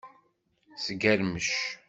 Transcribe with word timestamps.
Sgermec. 0.83 1.47